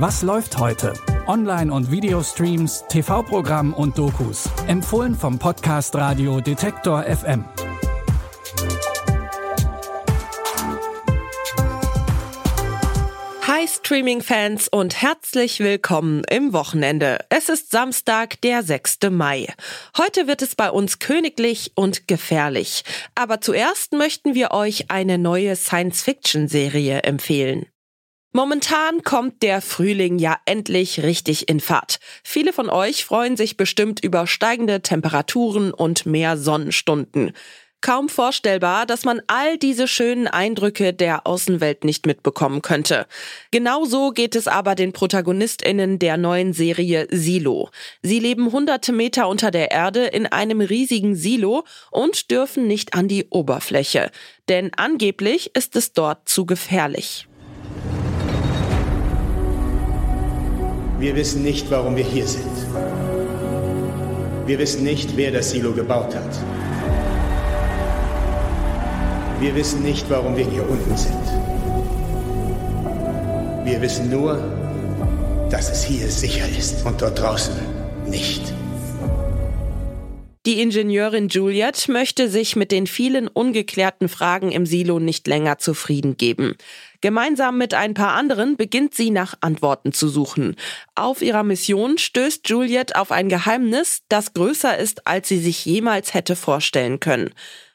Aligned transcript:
Was 0.00 0.22
läuft 0.22 0.56
heute? 0.56 0.94
Online- 1.26 1.70
und 1.70 1.90
Videostreams, 1.90 2.86
TV-Programm 2.88 3.74
und 3.74 3.98
Dokus. 3.98 4.48
Empfohlen 4.66 5.14
vom 5.14 5.38
Podcast 5.38 5.94
Radio 5.94 6.40
Detektor 6.40 7.02
FM. 7.02 7.44
Hi 13.46 13.68
Streaming-Fans 13.68 14.68
und 14.68 15.02
herzlich 15.02 15.60
willkommen 15.60 16.22
im 16.30 16.54
Wochenende. 16.54 17.18
Es 17.28 17.50
ist 17.50 17.70
Samstag, 17.70 18.40
der 18.40 18.62
6. 18.62 19.10
Mai. 19.10 19.52
Heute 19.98 20.26
wird 20.26 20.40
es 20.40 20.54
bei 20.54 20.70
uns 20.70 20.98
königlich 20.98 21.72
und 21.74 22.08
gefährlich. 22.08 22.84
Aber 23.14 23.42
zuerst 23.42 23.92
möchten 23.92 24.34
wir 24.34 24.52
euch 24.52 24.90
eine 24.90 25.18
neue 25.18 25.56
Science-Fiction-Serie 25.56 27.02
empfehlen. 27.02 27.66
Momentan 28.32 29.02
kommt 29.02 29.42
der 29.42 29.60
Frühling 29.60 30.20
ja 30.20 30.36
endlich 30.44 31.02
richtig 31.02 31.48
in 31.48 31.58
Fahrt. 31.58 31.98
Viele 32.22 32.52
von 32.52 32.70
euch 32.70 33.04
freuen 33.04 33.36
sich 33.36 33.56
bestimmt 33.56 34.04
über 34.04 34.28
steigende 34.28 34.82
Temperaturen 34.82 35.72
und 35.72 36.06
mehr 36.06 36.36
Sonnenstunden. 36.36 37.32
Kaum 37.80 38.10
vorstellbar, 38.10 38.84
dass 38.84 39.04
man 39.04 39.22
all 39.26 39.56
diese 39.56 39.88
schönen 39.88 40.28
Eindrücke 40.28 40.92
der 40.92 41.26
Außenwelt 41.26 41.82
nicht 41.84 42.06
mitbekommen 42.06 42.60
könnte. 42.60 43.06
Genauso 43.50 44.10
geht 44.10 44.36
es 44.36 44.46
aber 44.46 44.74
den 44.74 44.92
Protagonistinnen 44.92 45.98
der 45.98 46.18
neuen 46.18 46.52
Serie 46.52 47.08
Silo. 47.10 47.70
Sie 48.02 48.20
leben 48.20 48.52
hunderte 48.52 48.92
Meter 48.92 49.28
unter 49.28 49.50
der 49.50 49.70
Erde 49.70 50.04
in 50.04 50.26
einem 50.26 50.60
riesigen 50.60 51.16
Silo 51.16 51.64
und 51.90 52.30
dürfen 52.30 52.66
nicht 52.66 52.92
an 52.92 53.08
die 53.08 53.26
Oberfläche. 53.30 54.10
Denn 54.50 54.72
angeblich 54.76 55.56
ist 55.56 55.74
es 55.74 55.94
dort 55.94 56.28
zu 56.28 56.44
gefährlich. 56.44 57.29
Wir 61.00 61.16
wissen 61.16 61.42
nicht, 61.42 61.70
warum 61.70 61.96
wir 61.96 62.04
hier 62.04 62.26
sind. 62.26 62.44
Wir 64.44 64.58
wissen 64.58 64.84
nicht, 64.84 65.16
wer 65.16 65.32
das 65.32 65.50
Silo 65.50 65.72
gebaut 65.72 66.14
hat. 66.14 66.38
Wir 69.40 69.54
wissen 69.54 69.82
nicht, 69.82 70.10
warum 70.10 70.36
wir 70.36 70.44
hier 70.44 70.68
unten 70.68 70.94
sind. 70.98 71.24
Wir 73.64 73.80
wissen 73.80 74.10
nur, 74.10 74.44
dass 75.48 75.70
es 75.70 75.82
hier 75.82 76.06
sicher 76.10 76.46
ist 76.58 76.84
und 76.84 77.00
dort 77.00 77.18
draußen 77.18 77.54
nicht. 78.06 78.52
Die 80.50 80.60
Ingenieurin 80.60 81.28
Juliet 81.28 81.86
möchte 81.86 82.28
sich 82.28 82.56
mit 82.56 82.72
den 82.72 82.88
vielen 82.88 83.28
ungeklärten 83.28 84.08
Fragen 84.08 84.50
im 84.50 84.66
Silo 84.66 84.98
nicht 84.98 85.28
länger 85.28 85.58
zufrieden 85.58 86.16
geben. 86.16 86.56
Gemeinsam 87.00 87.56
mit 87.56 87.72
ein 87.72 87.94
paar 87.94 88.14
anderen 88.14 88.56
beginnt 88.56 88.92
sie 88.92 89.10
nach 89.12 89.34
Antworten 89.42 89.92
zu 89.92 90.08
suchen. 90.08 90.56
Auf 90.96 91.22
ihrer 91.22 91.44
Mission 91.44 91.98
stößt 91.98 92.48
Juliet 92.48 92.96
auf 92.96 93.12
ein 93.12 93.28
Geheimnis, 93.28 94.02
das 94.08 94.34
größer 94.34 94.76
ist, 94.76 95.06
als 95.06 95.28
sie 95.28 95.38
sich 95.38 95.64
jemals 95.64 96.14
hätte 96.14 96.34
vorstellen 96.34 96.98
können. 96.98 97.30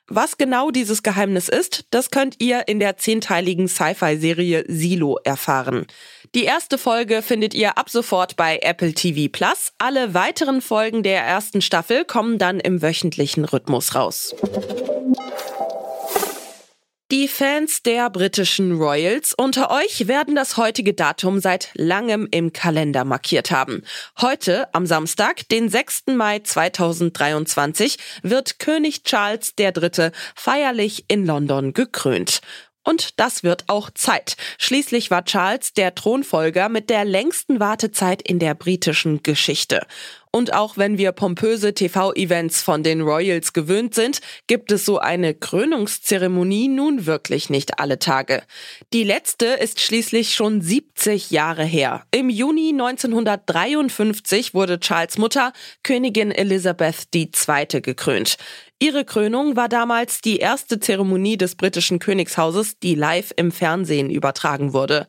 Was 0.08 0.38
genau 0.38 0.70
dieses 0.70 1.02
Geheimnis 1.02 1.50
ist, 1.50 1.86
das 1.90 2.12
könnt 2.12 2.36
ihr 2.40 2.68
in 2.68 2.80
der 2.80 2.98
zehnteiligen 2.98 3.68
Sci-Fi-Serie 3.68 4.66
Silo 4.68 5.18
erfahren. 5.24 5.88
Die 6.36 6.44
erste 6.44 6.78
Folge 6.78 7.24
findet 7.24 7.56
ihr 7.56 7.80
ab 7.80 7.90
sofort 7.90 8.36
bei 8.36 8.60
Apple 8.62 8.94
TV 8.94 9.32
Plus. 9.32 9.74
Alle 9.80 10.14
weiteren 10.14 10.62
Folgen 10.62 11.02
der 11.02 11.22
ersten 11.22 11.62
Staffel 11.62 12.06
kommen 12.06 12.38
dann 12.38 12.60
im 12.60 12.84
wöchentlichen 12.84 13.46
Rhythmus 13.46 13.96
raus. 13.96 14.36
Die 17.12 17.28
Fans 17.28 17.84
der 17.84 18.10
britischen 18.10 18.80
Royals 18.80 19.36
unter 19.36 19.70
euch 19.70 20.08
werden 20.08 20.34
das 20.34 20.58
heutige 20.58 20.96
Datum 20.96 21.40
seit 21.40 21.70
langem 21.76 22.28
im 22.32 22.52
Kalender 22.52 23.06
markiert 23.06 23.52
haben. 23.52 23.84
Heute, 24.20 24.74
am 24.74 24.88
Samstag, 24.88 25.48
den 25.50 25.70
6. 25.70 26.06
Mai 26.16 26.40
2023, 26.40 28.00
wird 28.24 28.58
König 28.58 29.04
Charles 29.04 29.54
III. 29.60 30.10
feierlich 30.36 31.06
in 31.08 31.28
London 31.28 31.74
gekrönt. 31.74 32.42
Und 32.84 33.20
das 33.20 33.44
wird 33.44 33.66
auch 33.68 33.92
Zeit. 33.92 34.36
Schließlich 34.58 35.12
war 35.12 35.26
Charles 35.26 35.74
der 35.74 35.94
Thronfolger 35.94 36.70
mit 36.70 36.90
der 36.90 37.06
längsten 37.06 37.60
Wartezeit 37.60 38.24
in 38.24 38.40
der 38.40 38.56
britischen 38.56 39.22
Geschichte. 39.22 39.86
Und 40.36 40.54
auch 40.54 40.76
wenn 40.76 40.98
wir 40.98 41.14
pompöse 41.14 41.74
TV-Events 41.74 42.62
von 42.62 42.84
den 42.84 43.00
Royals 43.00 43.54
gewöhnt 43.54 43.96
sind, 43.96 44.20
gibt 44.48 44.70
es 44.74 44.84
so 44.84 45.00
eine 45.00 45.34
Krönungszeremonie 45.34 46.68
nun 46.68 47.06
wirklich 47.06 47.50
nicht 47.50 47.80
alle 47.80 48.00
Tage. 48.00 48.44
Die 48.92 49.06
letzte 49.06 49.46
ist 49.46 49.80
schließlich 49.80 50.34
schon 50.34 50.60
70 50.60 51.32
Jahre 51.32 51.64
her. 51.64 52.04
Im 52.12 52.30
Juni 52.30 52.72
1953 52.72 54.54
wurde 54.54 54.82
Charles 54.82 55.18
Mutter 55.18 55.54
Königin 55.84 56.32
Elizabeth 56.32 57.08
II. 57.16 57.82
gekrönt. 57.82 58.36
Ihre 58.78 59.06
Krönung 59.06 59.56
war 59.56 59.70
damals 59.70 60.20
die 60.20 60.40
erste 60.40 60.82
Zeremonie 60.82 61.38
des 61.38 61.56
britischen 61.56 62.00
Königshauses, 62.00 62.78
die 62.80 62.96
live 62.96 63.32
im 63.38 63.54
Fernsehen 63.54 64.10
übertragen 64.10 64.74
wurde. 64.74 65.08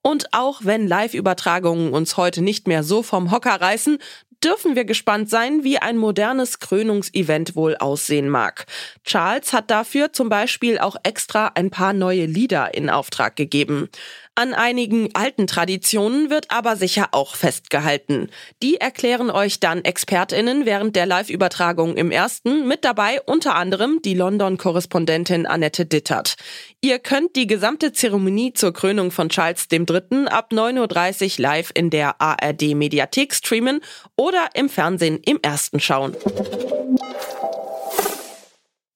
Und 0.00 0.32
auch 0.32 0.62
wenn 0.64 0.88
Live-Übertragungen 0.88 1.92
uns 1.92 2.16
heute 2.16 2.40
nicht 2.42 2.66
mehr 2.66 2.82
so 2.82 3.02
vom 3.02 3.30
Hocker 3.30 3.60
reißen, 3.60 3.98
dürfen 4.44 4.76
wir 4.76 4.84
gespannt 4.84 5.30
sein, 5.30 5.64
wie 5.64 5.78
ein 5.78 5.96
modernes 5.96 6.58
Krönungsevent 6.58 7.56
wohl 7.56 7.76
aussehen 7.76 8.28
mag. 8.28 8.66
Charles 9.04 9.52
hat 9.52 9.70
dafür 9.70 10.12
zum 10.12 10.28
Beispiel 10.28 10.78
auch 10.78 10.96
extra 11.02 11.52
ein 11.54 11.70
paar 11.70 11.92
neue 11.92 12.26
Lieder 12.26 12.74
in 12.74 12.90
Auftrag 12.90 13.36
gegeben. 13.36 13.88
An 14.34 14.54
einigen 14.54 15.10
alten 15.12 15.46
Traditionen 15.46 16.30
wird 16.30 16.50
aber 16.50 16.76
sicher 16.76 17.08
auch 17.12 17.36
festgehalten. 17.36 18.30
Die 18.62 18.78
erklären 18.78 19.30
euch 19.30 19.60
dann 19.60 19.84
ExpertInnen 19.84 20.64
während 20.64 20.96
der 20.96 21.04
Live-Übertragung 21.04 21.98
im 21.98 22.10
ersten, 22.10 22.66
mit 22.66 22.82
dabei 22.82 23.20
unter 23.26 23.56
anderem 23.56 24.00
die 24.02 24.14
London-Korrespondentin 24.14 25.44
Annette 25.44 25.84
Dittert. 25.84 26.36
Ihr 26.80 26.98
könnt 26.98 27.36
die 27.36 27.46
gesamte 27.46 27.92
Zeremonie 27.92 28.54
zur 28.54 28.72
Krönung 28.72 29.10
von 29.10 29.28
Charles 29.28 29.66
III. 29.70 30.28
ab 30.28 30.50
9.30 30.50 31.38
Uhr 31.38 31.42
live 31.42 31.70
in 31.74 31.90
der 31.90 32.18
ARD-Mediathek 32.18 33.34
streamen 33.34 33.82
oder 34.16 34.48
im 34.54 34.70
Fernsehen 34.70 35.20
im 35.26 35.40
ersten 35.42 35.78
schauen. 35.78 36.16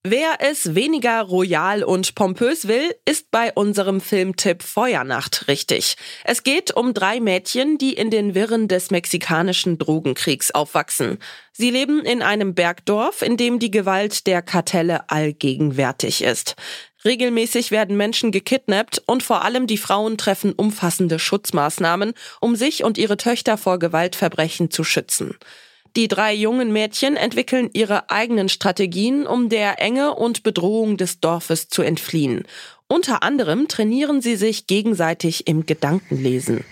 Wer 0.03 0.37
es 0.39 0.73
weniger 0.73 1.21
royal 1.21 1.83
und 1.83 2.15
pompös 2.15 2.67
will, 2.67 2.95
ist 3.05 3.29
bei 3.31 3.51
unserem 3.51 3.99
Filmtipp 3.99 4.63
Feuernacht 4.63 5.47
richtig. 5.47 5.97
Es 6.23 6.43
geht 6.43 6.71
um 6.71 6.93
drei 6.93 7.19
Mädchen, 7.19 7.77
die 7.77 7.93
in 7.93 8.09
den 8.09 8.33
Wirren 8.33 8.67
des 8.67 8.89
mexikanischen 8.89 9.77
Drogenkriegs 9.77 10.51
aufwachsen. 10.51 11.17
Sie 11.51 11.71
leben 11.71 12.05
in 12.05 12.21
einem 12.21 12.53
Bergdorf, 12.53 13.21
in 13.21 13.35
dem 13.35 13.59
die 13.59 13.71
Gewalt 13.71 14.27
der 14.27 14.41
Kartelle 14.41 15.09
allgegenwärtig 15.09 16.23
ist. 16.23 16.55
Regelmäßig 17.03 17.71
werden 17.71 17.97
Menschen 17.97 18.31
gekidnappt 18.31 19.01
und 19.07 19.23
vor 19.23 19.43
allem 19.43 19.67
die 19.67 19.77
Frauen 19.77 20.17
treffen 20.17 20.53
umfassende 20.53 21.19
Schutzmaßnahmen, 21.19 22.13
um 22.39 22.55
sich 22.55 22.83
und 22.83 22.97
ihre 22.97 23.17
Töchter 23.17 23.57
vor 23.57 23.79
Gewaltverbrechen 23.79 24.71
zu 24.71 24.83
schützen. 24.83 25.35
Die 25.97 26.07
drei 26.07 26.31
jungen 26.35 26.71
Mädchen 26.71 27.15
entwickeln 27.15 27.71
ihre 27.73 28.11
eigenen 28.11 28.49
Strategien, 28.49 29.25
um 29.25 29.49
der 29.49 29.81
Enge 29.81 30.13
und 30.13 30.43
Bedrohung 30.43 30.95
des 30.95 31.19
Dorfes 31.21 31.69
zu 31.69 31.81
entfliehen. 31.81 32.43
Unter 32.87 33.23
anderem 33.23 33.67
trainieren 33.67 34.21
sie 34.21 34.35
sich 34.35 34.67
gegenseitig 34.67 35.47
im 35.47 35.65
Gedankenlesen. 35.65 36.63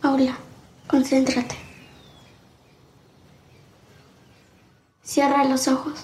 Paula, 0.00 0.34
concéntrate. 0.88 1.54
Cierra 5.04 5.44
los 5.44 5.68
ojos. 5.68 5.98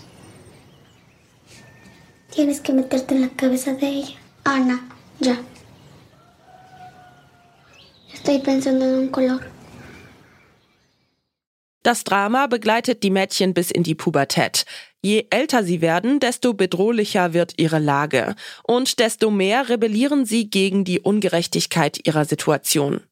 Tienes 2.33 2.61
que 2.61 2.75
meterte 2.75 3.15
en 3.15 3.23
la 3.23 3.29
cabeza 3.29 3.73
de 3.73 3.87
ella. 3.87 4.17
Ana, 4.45 4.79
ya. 5.21 5.39
Estoy 8.13 8.41
pensando 8.41 8.85
en 8.85 8.95
un 8.95 9.09
color. 9.09 9.54
Das 11.85 12.03
Drama 12.03 12.47
begleitet 12.47 13.03
die 13.03 13.11
Mädchen 13.11 13.53
bis 13.53 13.71
in 13.71 13.83
die 13.83 13.95
Pubertät. 13.95 14.65
Je 15.03 15.27
älter 15.29 15.63
sie 15.63 15.83
werden, 15.83 16.19
desto 16.19 16.55
bedrohlicher 16.55 17.35
wird 17.35 17.53
ihre 17.59 17.79
Lage 17.79 18.35
und 18.63 18.99
desto 19.01 19.31
mehr 19.31 19.69
rebellieren 19.69 20.25
sie 20.25 20.49
gegen 20.49 20.85
die 20.85 20.99
Ungerechtigkeit 21.01 22.01
ihrer 22.07 22.25
Situation. 22.25 23.03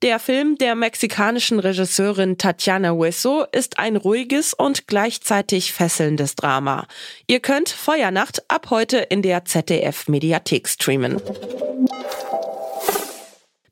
Der 0.00 0.18
Film 0.18 0.56
der 0.56 0.74
mexikanischen 0.74 1.58
Regisseurin 1.58 2.38
Tatiana 2.38 2.92
Hueso 2.92 3.44
ist 3.52 3.78
ein 3.78 3.96
ruhiges 3.96 4.54
und 4.54 4.86
gleichzeitig 4.86 5.74
fesselndes 5.74 6.34
Drama. 6.34 6.86
Ihr 7.26 7.40
könnt 7.40 7.68
Feuernacht 7.68 8.42
ab 8.48 8.70
heute 8.70 8.98
in 8.98 9.20
der 9.20 9.44
ZDF 9.44 10.08
Mediathek 10.08 10.66
streamen. 10.66 11.20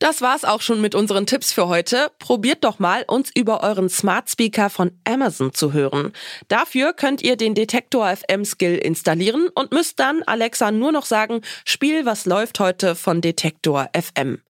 Das 0.03 0.21
war's 0.21 0.43
auch 0.43 0.63
schon 0.63 0.81
mit 0.81 0.97
unseren 0.97 1.27
Tipps 1.27 1.53
für 1.53 1.69
heute. 1.69 2.11
Probiert 2.19 2.65
doch 2.65 2.81
mal, 2.81 3.05
uns 3.07 3.31
über 3.37 3.63
euren 3.63 3.89
Smart 3.89 4.29
Speaker 4.29 4.69
von 4.69 4.91
Amazon 5.05 5.55
zu 5.55 5.73
hören. 5.73 6.13
Dafür 6.49 6.93
könnt 6.93 7.23
ihr 7.23 7.37
den 7.37 7.55
Detektor 7.55 8.13
FM 8.17 8.45
Skill 8.45 8.79
installieren 8.79 9.49
und 9.55 9.71
müsst 9.71 10.01
dann 10.01 10.25
Alexa 10.25 10.73
nur 10.73 10.91
noch 10.91 11.05
sagen, 11.05 11.41
Spiel, 11.65 12.05
was 12.05 12.27
läuft 12.27 12.59
heute 12.59 12.97
von 12.97 13.21
Detektor 13.21 13.91
FM. 13.97 14.43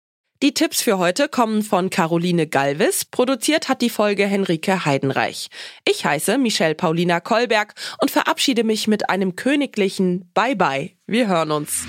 Die 0.40 0.54
Tipps 0.54 0.82
für 0.82 0.98
heute 0.98 1.28
kommen 1.28 1.62
von 1.64 1.90
Caroline 1.90 2.46
Galvis. 2.46 3.04
Produziert 3.04 3.68
hat 3.68 3.82
die 3.82 3.90
Folge 3.90 4.26
Henrike 4.26 4.84
Heidenreich. 4.84 5.48
Ich 5.84 6.04
heiße 6.04 6.38
Michelle 6.38 6.76
Paulina 6.76 7.18
Kolberg 7.18 7.74
und 8.00 8.12
verabschiede 8.12 8.62
mich 8.62 8.86
mit 8.86 9.10
einem 9.10 9.34
königlichen 9.34 10.30
Bye-bye. 10.32 10.92
Wir 11.08 11.26
hören 11.26 11.50
uns. 11.50 11.88